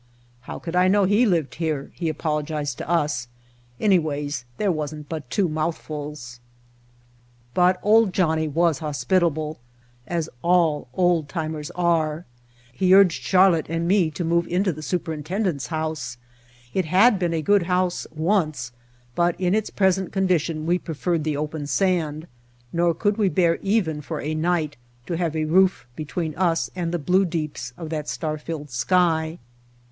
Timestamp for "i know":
0.75-1.03